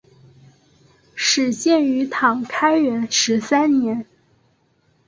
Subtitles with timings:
[1.13, 4.03] 始建于唐开元十三年。